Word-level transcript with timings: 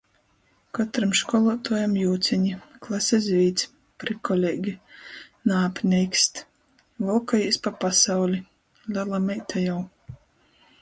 Kotram 0.77 1.11
školuotuojam 1.17 1.91
jūceni. 2.03 2.53
Klase 2.85 3.19
zvīdz. 3.25 3.65
Prikoleigi. 4.03 4.73
Naapneikst. 5.51 6.41
Volkojīs 7.09 7.61
pa 7.67 7.75
pasauli! 7.85 8.39
Lela 8.97 9.21
meita 9.29 9.63
jau. 9.67 9.77